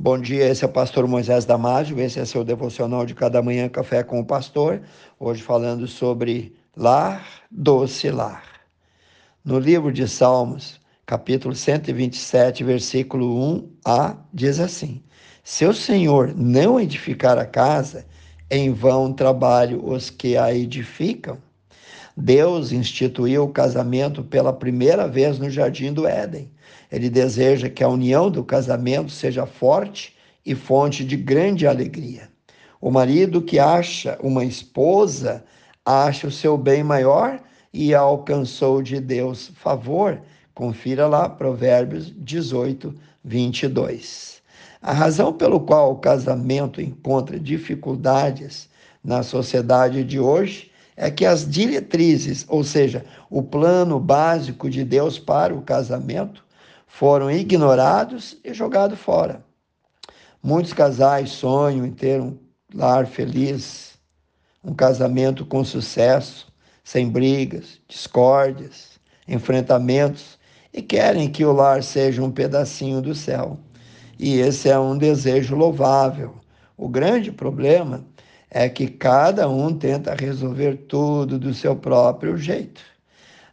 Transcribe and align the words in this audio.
Bom 0.00 0.16
dia, 0.16 0.48
esse 0.48 0.62
é 0.62 0.66
o 0.68 0.70
pastor 0.70 1.08
Moisés 1.08 1.44
Damásio, 1.44 1.98
esse 1.98 2.20
é 2.20 2.24
seu 2.24 2.44
devocional 2.44 3.04
de 3.04 3.16
cada 3.16 3.42
manhã, 3.42 3.68
Café 3.68 4.04
com 4.04 4.20
o 4.20 4.24
Pastor. 4.24 4.80
Hoje 5.18 5.42
falando 5.42 5.88
sobre 5.88 6.54
lar, 6.76 7.26
doce 7.50 8.08
lar. 8.08 8.44
No 9.44 9.58
livro 9.58 9.92
de 9.92 10.06
Salmos, 10.06 10.80
capítulo 11.04 11.52
127, 11.52 12.62
versículo 12.62 13.66
1a, 13.84 14.16
diz 14.32 14.60
assim: 14.60 15.02
Se 15.42 15.66
o 15.66 15.74
Senhor 15.74 16.32
não 16.32 16.78
edificar 16.78 17.36
a 17.36 17.44
casa, 17.44 18.06
em 18.48 18.72
vão 18.72 19.12
trabalho 19.12 19.84
os 19.84 20.10
que 20.10 20.36
a 20.36 20.54
edificam. 20.54 21.38
Deus 22.20 22.72
instituiu 22.72 23.44
o 23.44 23.52
casamento 23.52 24.24
pela 24.24 24.52
primeira 24.52 25.06
vez 25.06 25.38
no 25.38 25.48
jardim 25.48 25.92
do 25.92 26.04
Éden. 26.04 26.50
Ele 26.90 27.08
deseja 27.08 27.68
que 27.68 27.84
a 27.84 27.88
união 27.88 28.28
do 28.28 28.42
casamento 28.42 29.12
seja 29.12 29.46
forte 29.46 30.16
e 30.44 30.52
fonte 30.52 31.04
de 31.04 31.16
grande 31.16 31.64
alegria. 31.64 32.28
O 32.80 32.90
marido 32.90 33.40
que 33.40 33.60
acha 33.60 34.18
uma 34.20 34.44
esposa 34.44 35.44
acha 35.86 36.26
o 36.26 36.32
seu 36.32 36.58
bem 36.58 36.82
maior 36.82 37.40
e 37.72 37.94
alcançou 37.94 38.82
de 38.82 38.98
Deus 38.98 39.52
favor. 39.54 40.20
Confira 40.52 41.06
lá 41.06 41.28
Provérbios 41.28 42.12
18, 42.16 42.96
22. 43.22 44.42
A 44.82 44.92
razão 44.92 45.32
pelo 45.32 45.60
qual 45.60 45.92
o 45.92 45.98
casamento 45.98 46.82
encontra 46.82 47.38
dificuldades 47.38 48.68
na 49.04 49.22
sociedade 49.22 50.02
de 50.02 50.18
hoje 50.18 50.68
é 51.00 51.12
que 51.12 51.24
as 51.24 51.48
diretrizes, 51.48 52.44
ou 52.48 52.64
seja, 52.64 53.04
o 53.30 53.40
plano 53.40 54.00
básico 54.00 54.68
de 54.68 54.84
Deus 54.84 55.16
para 55.16 55.54
o 55.54 55.62
casamento, 55.62 56.44
foram 56.88 57.30
ignorados 57.30 58.36
e 58.44 58.52
jogados 58.52 58.98
fora. 58.98 59.44
Muitos 60.42 60.72
casais 60.72 61.30
sonham 61.30 61.86
em 61.86 61.92
ter 61.92 62.20
um 62.20 62.36
lar 62.74 63.06
feliz, 63.06 63.96
um 64.62 64.74
casamento 64.74 65.46
com 65.46 65.64
sucesso, 65.64 66.52
sem 66.82 67.08
brigas, 67.08 67.80
discórdias, 67.86 68.98
enfrentamentos 69.26 70.36
e 70.72 70.82
querem 70.82 71.30
que 71.30 71.44
o 71.44 71.52
lar 71.52 71.80
seja 71.84 72.24
um 72.24 72.30
pedacinho 72.30 73.00
do 73.00 73.14
céu. 73.14 73.56
E 74.18 74.40
esse 74.40 74.68
é 74.68 74.76
um 74.76 74.98
desejo 74.98 75.54
louvável. 75.54 76.34
O 76.76 76.88
grande 76.88 77.30
problema 77.30 78.04
é 78.50 78.68
que 78.68 78.88
cada 78.88 79.48
um 79.48 79.76
tenta 79.76 80.14
resolver 80.14 80.76
tudo 80.88 81.38
do 81.38 81.52
seu 81.52 81.76
próprio 81.76 82.36
jeito. 82.36 82.80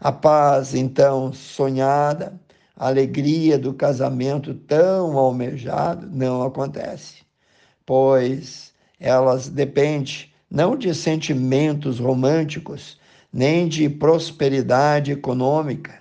A 0.00 0.12
paz, 0.12 0.74
então, 0.74 1.32
sonhada, 1.32 2.38
a 2.76 2.88
alegria 2.88 3.58
do 3.58 3.72
casamento 3.72 4.54
tão 4.54 5.16
almejado 5.18 6.08
não 6.10 6.42
acontece, 6.42 7.22
pois 7.86 8.72
elas 9.00 9.48
dependem 9.48 10.32
não 10.50 10.76
de 10.76 10.94
sentimentos 10.94 11.98
românticos, 11.98 12.98
nem 13.32 13.66
de 13.66 13.88
prosperidade 13.88 15.10
econômica, 15.12 15.94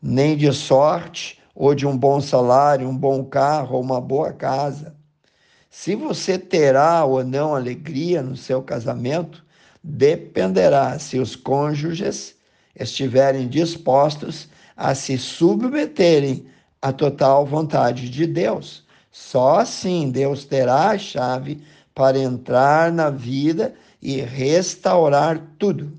nem 0.00 0.36
de 0.36 0.50
sorte 0.52 1.38
ou 1.54 1.74
de 1.74 1.86
um 1.86 1.96
bom 1.96 2.20
salário, 2.20 2.88
um 2.88 2.96
bom 2.96 3.24
carro 3.24 3.76
ou 3.76 3.82
uma 3.82 4.00
boa 4.00 4.32
casa 4.32 4.97
se 5.70 5.94
você 5.94 6.38
terá 6.38 7.04
ou 7.04 7.22
não 7.22 7.54
alegria 7.54 8.22
no 8.22 8.36
seu 8.36 8.62
casamento, 8.62 9.44
dependerá 9.82 10.98
se 10.98 11.18
os 11.18 11.36
cônjuges 11.36 12.34
estiverem 12.74 13.48
dispostos 13.48 14.48
a 14.76 14.94
se 14.94 15.18
submeterem 15.18 16.46
à 16.80 16.92
total 16.92 17.44
vontade 17.44 18.08
de 18.08 18.26
Deus. 18.26 18.86
Só 19.10 19.58
assim 19.58 20.10
Deus 20.10 20.44
terá 20.44 20.90
a 20.90 20.98
chave 20.98 21.62
para 21.94 22.18
entrar 22.18 22.92
na 22.92 23.10
vida 23.10 23.74
e 24.00 24.20
restaurar 24.20 25.40
tudo. 25.58 25.92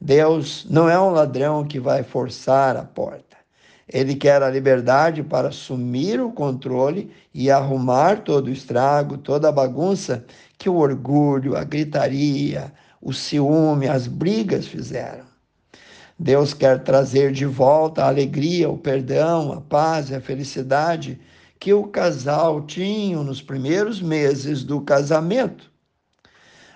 Deus 0.00 0.66
não 0.68 0.88
é 0.88 0.98
um 0.98 1.10
ladrão 1.10 1.64
que 1.64 1.78
vai 1.78 2.02
forçar 2.02 2.76
a 2.76 2.84
porta. 2.84 3.23
Ele 3.88 4.14
quer 4.14 4.42
a 4.42 4.50
liberdade 4.50 5.22
para 5.22 5.48
assumir 5.48 6.20
o 6.20 6.32
controle 6.32 7.10
e 7.32 7.50
arrumar 7.50 8.22
todo 8.22 8.46
o 8.46 8.52
estrago, 8.52 9.18
toda 9.18 9.48
a 9.48 9.52
bagunça 9.52 10.24
que 10.56 10.68
o 10.68 10.76
orgulho, 10.76 11.56
a 11.56 11.64
gritaria, 11.64 12.72
o 13.00 13.12
ciúme, 13.12 13.86
as 13.86 14.06
brigas 14.06 14.66
fizeram. 14.66 15.24
Deus 16.18 16.54
quer 16.54 16.82
trazer 16.82 17.32
de 17.32 17.44
volta 17.44 18.04
a 18.04 18.08
alegria, 18.08 18.70
o 18.70 18.78
perdão, 18.78 19.52
a 19.52 19.60
paz 19.60 20.10
e 20.10 20.14
a 20.14 20.20
felicidade 20.20 21.20
que 21.58 21.72
o 21.72 21.84
casal 21.84 22.62
tinha 22.62 23.18
nos 23.18 23.42
primeiros 23.42 24.00
meses 24.00 24.62
do 24.62 24.80
casamento. 24.80 25.70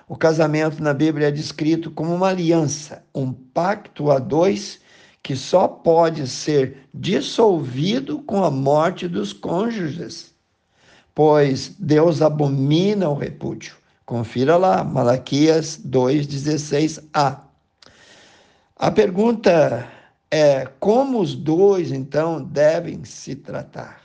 O 0.09 0.17
casamento 0.17 0.83
na 0.83 0.93
Bíblia 0.93 1.29
é 1.29 1.31
descrito 1.31 1.91
como 1.91 2.15
uma 2.15 2.29
aliança, 2.29 3.05
um 3.15 3.33
pacto 3.33 4.11
a 4.11 4.19
dois 4.19 4.81
que 5.23 5.37
só 5.37 5.69
pode 5.69 6.27
ser 6.27 6.89
dissolvido 6.93 8.21
com 8.21 8.45
a 8.45 8.51
morte 8.51 9.09
dos 9.09 9.33
cônjuges, 9.33 10.35
pois 11.15 11.75
Deus 11.79 12.23
abomina 12.23 13.09
o 13.09 13.15
repúdio. 13.15 13.77
Confira 14.07 14.57
lá, 14.57 14.83
Malaquias 14.83 15.79
2,16a. 15.87 17.41
A 18.77 18.91
pergunta 18.91 19.89
é 20.31 20.67
como 20.79 21.21
os 21.21 21.35
dois, 21.35 21.93
então, 21.93 22.43
devem 22.43 23.05
se 23.05 23.35
tratar. 23.35 24.01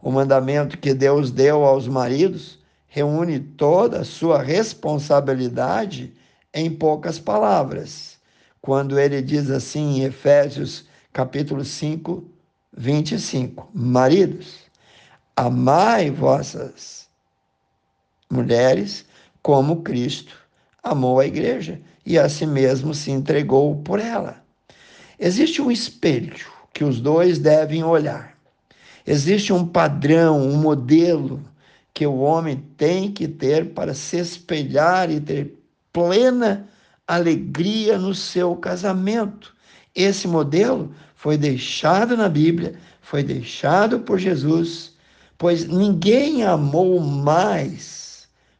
O 0.00 0.10
mandamento 0.10 0.78
que 0.78 0.92
Deus 0.92 1.30
deu 1.30 1.64
aos 1.64 1.88
maridos 1.88 2.58
reúne 2.86 3.40
toda 3.40 4.00
a 4.00 4.04
sua 4.04 4.40
responsabilidade 4.42 6.12
em 6.52 6.70
poucas 6.70 7.18
palavras 7.18 8.13
quando 8.64 8.98
ele 8.98 9.20
diz 9.20 9.50
assim 9.50 9.98
em 9.98 10.04
Efésios 10.04 10.86
capítulo 11.12 11.62
5, 11.62 12.24
25: 12.74 13.68
Maridos, 13.74 14.60
amai 15.36 16.10
vossas 16.10 17.06
mulheres 18.30 19.04
como 19.42 19.82
Cristo 19.82 20.34
amou 20.82 21.20
a 21.20 21.26
igreja 21.26 21.78
e 22.06 22.18
a 22.18 22.26
si 22.26 22.46
mesmo 22.46 22.94
se 22.94 23.10
entregou 23.10 23.76
por 23.82 24.00
ela. 24.00 24.42
Existe 25.20 25.60
um 25.60 25.70
espelho 25.70 26.46
que 26.72 26.84
os 26.84 27.02
dois 27.02 27.38
devem 27.38 27.84
olhar. 27.84 28.34
Existe 29.06 29.52
um 29.52 29.66
padrão, 29.66 30.40
um 30.40 30.56
modelo 30.56 31.44
que 31.92 32.06
o 32.06 32.16
homem 32.16 32.64
tem 32.78 33.12
que 33.12 33.28
ter 33.28 33.74
para 33.74 33.92
se 33.92 34.16
espelhar 34.16 35.10
e 35.10 35.20
ter 35.20 35.54
plena 35.92 36.66
alegria 37.06 37.98
no 37.98 38.14
seu 38.14 38.56
casamento. 38.56 39.54
Esse 39.94 40.26
modelo 40.26 40.92
foi 41.14 41.36
deixado 41.36 42.16
na 42.16 42.28
Bíblia, 42.28 42.74
foi 43.00 43.22
deixado 43.22 44.00
por 44.00 44.18
Jesus, 44.18 44.92
pois 45.38 45.66
ninguém 45.66 46.44
amou 46.44 47.00
mais 47.00 48.04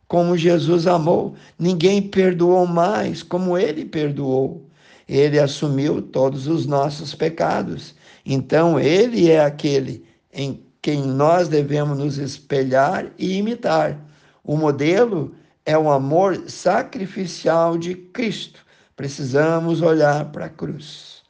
como 0.07 0.37
Jesus 0.37 0.87
amou, 0.87 1.35
ninguém 1.59 2.01
perdoou 2.01 2.67
mais 2.67 3.23
como 3.23 3.59
ele 3.59 3.85
perdoou. 3.85 4.69
Ele 5.09 5.39
assumiu 5.39 6.01
todos 6.01 6.47
os 6.47 6.67
nossos 6.67 7.15
pecados. 7.15 7.95
Então, 8.25 8.79
ele 8.79 9.31
é 9.31 9.45
aquele 9.45 10.05
em 10.33 10.63
quem 10.81 11.03
nós 11.03 11.49
devemos 11.49 11.99
nos 11.99 12.19
espelhar 12.19 13.11
e 13.19 13.37
imitar. 13.37 13.99
O 14.43 14.57
modelo 14.57 15.35
é 15.67 15.77
o 15.79 15.91
amor 15.91 16.49
sacrificial 16.49 17.79
de 17.79 17.95
Cristo. 17.95 18.61
Precisamos 18.97 19.81
olhar 19.83 20.27
para 20.27 20.47
a 20.47 20.51
cruz. 20.51 21.23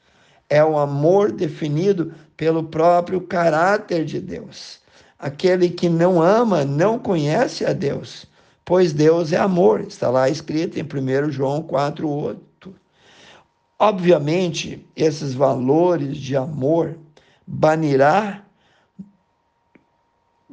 É 0.50 0.62
o 0.65 0.78
amor 0.78 1.33
definido 1.33 2.12
pelo 2.37 2.65
próprio 2.65 3.21
caráter 3.21 4.05
de 4.05 4.21
Deus. 4.21 4.81
Aquele 5.19 5.71
que 5.71 5.89
não 5.89 6.21
ama 6.21 6.65
não 6.65 6.99
conhece 6.99 7.65
a 7.65 7.72
Deus, 7.72 8.27
pois 8.65 8.92
Deus 8.92 9.33
é 9.33 9.39
amor. 9.39 9.81
Está 9.81 10.10
lá 10.10 10.28
escrito 10.28 10.78
em 10.78 10.83
1 10.83 11.30
João 11.30 11.63
4:8. 11.63 12.75
Obviamente, 13.78 14.87
esses 14.95 15.34
valores 15.34 16.16
de 16.16 16.37
amor 16.37 16.98
banirá 17.47 18.43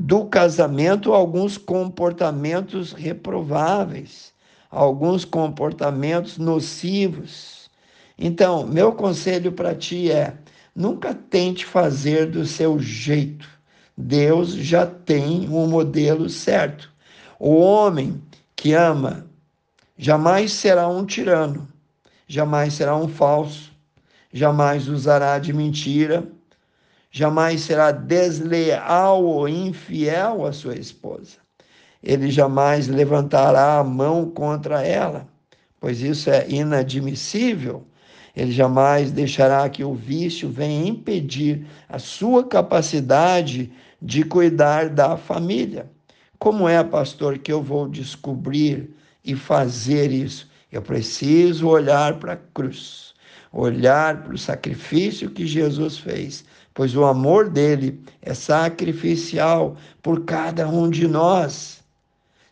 do 0.03 0.25
casamento 0.25 1.13
alguns 1.13 1.59
comportamentos 1.59 2.91
reprováveis, 2.91 4.33
alguns 4.69 5.23
comportamentos 5.23 6.39
nocivos. 6.39 7.69
Então, 8.17 8.65
meu 8.65 8.93
conselho 8.93 9.51
para 9.51 9.75
ti 9.75 10.11
é: 10.11 10.33
nunca 10.75 11.13
tente 11.13 11.67
fazer 11.67 12.25
do 12.31 12.47
seu 12.47 12.79
jeito. 12.79 13.47
Deus 13.95 14.55
já 14.55 14.87
tem 14.87 15.47
um 15.47 15.67
modelo 15.67 16.27
certo. 16.27 16.91
O 17.39 17.57
homem 17.57 18.19
que 18.55 18.73
ama 18.73 19.27
jamais 19.95 20.51
será 20.51 20.87
um 20.87 21.05
tirano, 21.05 21.67
jamais 22.27 22.73
será 22.73 22.97
um 22.97 23.07
falso, 23.07 23.71
jamais 24.33 24.87
usará 24.87 25.37
de 25.37 25.53
mentira, 25.53 26.27
jamais 27.11 27.61
será 27.61 27.91
desleal 27.91 29.23
ou 29.23 29.47
infiel 29.47 30.45
à 30.45 30.53
sua 30.53 30.75
esposa. 30.75 31.37
Ele 32.01 32.31
jamais 32.31 32.87
levantará 32.87 33.77
a 33.77 33.83
mão 33.83 34.31
contra 34.31 34.81
ela, 34.81 35.27
pois 35.79 36.01
isso 36.01 36.29
é 36.29 36.49
inadmissível. 36.49 37.85
Ele 38.35 38.51
jamais 38.51 39.11
deixará 39.11 39.69
que 39.69 39.83
o 39.83 39.93
vício 39.93 40.49
venha 40.49 40.87
impedir 40.87 41.67
a 41.89 41.99
sua 41.99 42.45
capacidade 42.45 43.71
de 44.01 44.23
cuidar 44.23 44.89
da 44.89 45.17
família. 45.17 45.91
Como 46.39 46.67
é, 46.67 46.83
pastor, 46.83 47.37
que 47.37 47.51
eu 47.51 47.61
vou 47.61 47.87
descobrir 47.87 48.89
e 49.23 49.35
fazer 49.35 50.11
isso? 50.11 50.49
Eu 50.71 50.81
preciso 50.81 51.67
olhar 51.67 52.17
para 52.17 52.33
a 52.33 52.37
cruz, 52.37 53.13
olhar 53.51 54.23
para 54.23 54.33
o 54.33 54.37
sacrifício 54.37 55.29
que 55.29 55.45
Jesus 55.45 55.97
fez, 55.97 56.45
pois 56.73 56.95
o 56.95 57.05
amor 57.05 57.49
dele 57.49 58.01
é 58.21 58.33
sacrificial 58.33 59.75
por 60.01 60.25
cada 60.25 60.67
um 60.67 60.89
de 60.89 61.07
nós. 61.07 61.81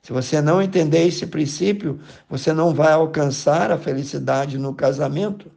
Se 0.01 0.11
você 0.11 0.41
não 0.41 0.61
entender 0.61 1.07
esse 1.07 1.27
princípio, 1.27 1.99
você 2.29 2.51
não 2.51 2.73
vai 2.73 2.91
alcançar 2.91 3.71
a 3.71 3.77
felicidade 3.77 4.57
no 4.57 4.73
casamento. 4.73 5.51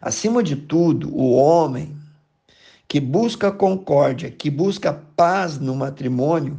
Acima 0.00 0.42
de 0.42 0.54
tudo, 0.54 1.14
o 1.16 1.32
homem 1.32 1.96
que 2.86 3.00
busca 3.00 3.50
concórdia, 3.50 4.30
que 4.30 4.50
busca 4.50 4.92
paz 4.92 5.58
no 5.58 5.74
matrimônio, 5.74 6.58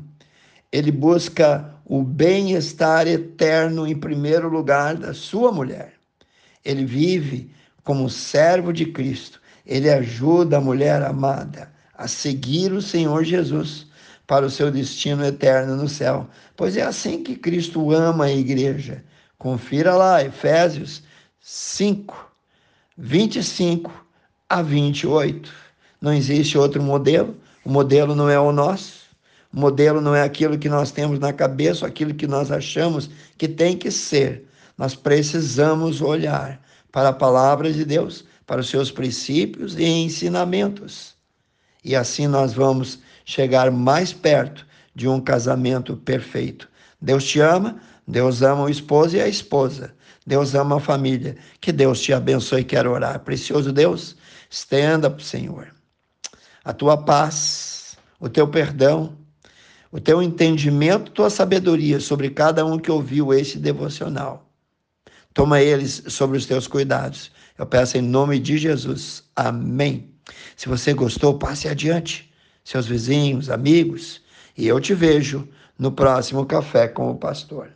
ele 0.72 0.92
busca 0.92 1.74
o 1.86 2.04
bem-estar 2.04 3.08
eterno 3.08 3.88
em 3.88 3.96
primeiro 3.96 4.50
lugar 4.50 4.96
da 4.96 5.14
sua 5.14 5.52
mulher. 5.52 5.94
Ele 6.66 6.84
vive 6.86 7.52
como 7.84 8.10
servo 8.10 8.74
de 8.74 8.88
Cristo. 8.88 9.42
Ele 9.68 9.90
ajuda 9.90 10.58
a 10.58 10.62
mulher 10.62 11.02
amada 11.04 11.70
a 11.94 12.08
seguir 12.08 12.72
o 12.72 12.82
Senhor 12.82 13.24
Jesus 13.24 13.86
para 14.26 14.46
o 14.46 14.50
seu 14.50 14.72
destino 14.72 15.26
eterno 15.26 15.76
no 15.76 15.90
céu. 15.90 16.28
Pois 16.56 16.78
é 16.78 16.82
assim 16.82 17.22
que 17.22 17.36
Cristo 17.36 17.92
ama 17.92 18.26
a 18.26 18.32
igreja. 18.32 19.04
Confira 19.38 19.94
lá, 19.94 20.24
Efésios 20.24 21.04
5, 21.40 22.32
25 22.98 24.06
a 24.50 24.62
28. 24.62 25.52
Não 26.02 26.14
existe 26.14 26.58
outro 26.58 26.82
modelo. 26.82 27.36
O 27.64 27.70
modelo 27.70 28.16
não 28.16 28.30
é 28.30 28.40
o 28.40 28.52
nosso. 28.52 29.08
O 29.54 29.60
modelo 29.60 30.02
não 30.02 30.16
é 30.16 30.24
aquilo 30.24 30.58
que 30.58 30.70
nós 30.70 30.92
temos 30.92 31.20
na 31.20 31.34
cabeça, 31.34 31.86
aquilo 31.86 32.14
que 32.14 32.28
nós 32.28 32.52
achamos 32.52 33.10
que 33.38 33.48
tem 33.48 33.78
que 33.78 33.92
ser. 33.92 34.46
Nós 34.78 34.94
precisamos 34.94 36.02
olhar 36.02 36.62
para 36.92 37.10
a 37.10 37.14
palavra 37.14 37.72
de 37.72 37.84
Deus, 37.84 38.26
para 38.48 38.62
os 38.62 38.70
seus 38.70 38.90
princípios 38.90 39.78
e 39.78 39.84
ensinamentos. 39.84 41.16
E 41.84 41.96
assim 41.96 42.26
nós 42.26 42.54
vamos 42.54 43.00
chegar 43.24 43.70
mais 43.70 44.12
perto 44.12 44.66
de 44.96 45.08
um 45.08 45.22
casamento 45.22 45.96
perfeito. 45.96 46.68
Deus 47.00 47.24
te 47.26 47.40
ama, 47.40 47.80
Deus 48.08 48.42
ama 48.42 48.64
o 48.64 48.70
esposo 48.70 49.16
e 49.16 49.22
a 49.22 49.28
esposa. 49.28 49.94
Deus 50.26 50.56
ama 50.56 50.78
a 50.78 50.80
família. 50.80 51.38
Que 51.62 51.72
Deus 51.72 52.02
te 52.02 52.12
abençoe. 52.12 52.64
Quero 52.64 52.92
orar. 52.92 53.20
Precioso 53.20 53.72
Deus, 53.72 54.16
estenda 54.50 55.08
para 55.08 55.22
o 55.22 55.24
Senhor 55.24 55.78
a 56.68 56.74
tua 56.74 56.98
paz, 56.98 57.98
o 58.20 58.28
teu 58.28 58.46
perdão, 58.46 59.18
o 59.90 60.02
teu 60.02 60.22
entendimento, 60.22 61.12
tua 61.12 61.30
sabedoria 61.30 61.98
sobre 61.98 62.30
cada 62.30 62.66
um 62.66 62.78
que 62.78 62.92
ouviu 62.92 63.34
esse 63.34 63.58
devocional. 63.58 64.47
Toma 65.38 65.62
eles 65.62 66.02
sobre 66.08 66.36
os 66.36 66.48
teus 66.48 66.66
cuidados. 66.66 67.32
Eu 67.60 67.68
peço 67.68 67.96
em 67.96 68.02
nome 68.02 68.40
de 68.40 68.58
Jesus. 68.58 69.24
Amém. 69.36 70.10
Se 70.56 70.68
você 70.68 70.96
gostou, 70.96 71.38
passe 71.38 71.68
adiante. 71.68 72.34
Seus 72.64 72.88
vizinhos, 72.88 73.48
amigos. 73.48 74.20
E 74.58 74.68
eu 74.68 74.80
te 74.80 74.96
vejo 74.96 75.48
no 75.78 75.92
próximo 75.92 76.44
Café 76.44 76.88
com 76.88 77.12
o 77.12 77.16
Pastor. 77.16 77.70